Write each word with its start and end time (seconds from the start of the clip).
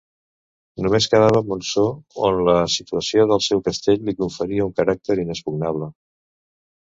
Només 0.83 1.07
quedava 1.09 1.41
Montsó, 1.49 1.83
on 2.29 2.39
la 2.47 2.55
situació 2.75 3.27
del 3.33 3.43
seu 3.49 3.61
castell 3.67 4.01
li 4.07 4.15
conferia 4.23 4.67
un 4.69 4.75
caràcter 4.81 5.19
inexpugnable. 5.25 5.91